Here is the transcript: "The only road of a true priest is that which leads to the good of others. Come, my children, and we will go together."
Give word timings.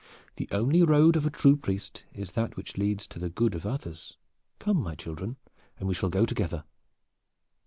"The 0.37 0.47
only 0.49 0.81
road 0.81 1.15
of 1.15 1.27
a 1.27 1.29
true 1.29 1.55
priest 1.55 2.05
is 2.11 2.31
that 2.31 2.55
which 2.55 2.75
leads 2.75 3.05
to 3.05 3.19
the 3.19 3.29
good 3.29 3.53
of 3.53 3.67
others. 3.67 4.17
Come, 4.57 4.77
my 4.81 4.95
children, 4.95 5.37
and 5.77 5.87
we 5.87 5.95
will 6.01 6.09
go 6.09 6.25
together." 6.25 6.63